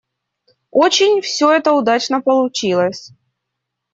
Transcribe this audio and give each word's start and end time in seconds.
Очень 0.71 1.21
все 1.21 1.51
это 1.51 1.73
удачно 1.73 2.21
получилось. 2.23 3.11